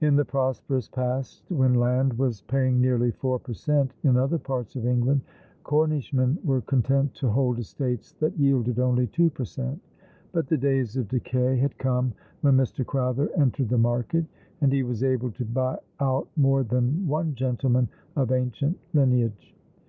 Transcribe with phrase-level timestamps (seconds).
[0.00, 4.74] In the prosperous past, when land was paying nearly four per cent, in other parts
[4.74, 5.20] of England,
[5.62, 9.80] Cornishmen w^ere content to hold estates that yielded only two per cent,;
[10.32, 12.84] but the days of decay had come when Mr.
[12.84, 14.24] Crowther entered the market,
[14.60, 19.54] and he was able to buy out more than one gentleman of ancient lineage.